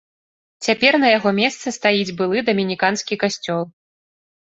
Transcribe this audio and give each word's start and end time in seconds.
Цяпер 0.67 0.93
на 1.03 1.11
яго 1.17 1.29
месцы 1.41 1.75
стаіць 1.77 2.15
былы 2.19 2.37
дамініканскі 2.51 3.23
касцёл. 3.29 3.63